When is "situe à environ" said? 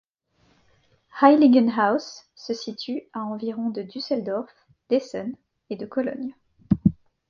2.55-3.69